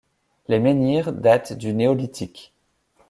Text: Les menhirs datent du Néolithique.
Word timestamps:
Les 0.47 0.57
menhirs 0.57 1.13
datent 1.13 1.53
du 1.53 1.73
Néolithique. 1.75 2.55